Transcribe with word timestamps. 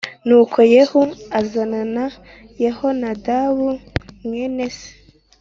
Nuko 0.27 0.57
Yehu 0.73 1.01
Azana 1.39 1.79
Na 1.95 2.05
Yehonadabu 2.63 3.67
Mwene 4.25 4.65
se 4.75 4.89